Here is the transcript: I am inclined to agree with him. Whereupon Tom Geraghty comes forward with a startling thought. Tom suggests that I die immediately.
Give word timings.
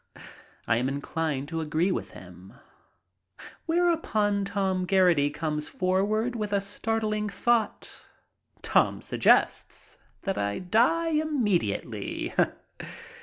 I 0.65 0.77
am 0.77 0.89
inclined 0.89 1.47
to 1.49 1.61
agree 1.61 1.91
with 1.91 2.09
him. 2.09 2.53
Whereupon 3.67 4.45
Tom 4.45 4.87
Geraghty 4.87 5.29
comes 5.29 5.67
forward 5.69 6.35
with 6.35 6.53
a 6.53 6.59
startling 6.59 7.29
thought. 7.29 8.01
Tom 8.63 9.03
suggests 9.03 9.99
that 10.23 10.39
I 10.39 10.57
die 10.57 11.09
immediately. 11.09 12.33